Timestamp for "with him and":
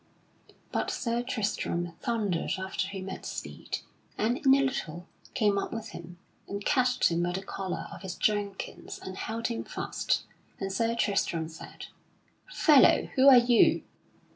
5.71-6.65